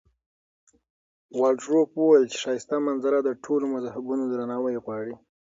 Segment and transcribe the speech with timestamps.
[1.39, 5.15] والډروف وویل چې ښایسته منظره د ټولو مذهبونو درناوی غواړي.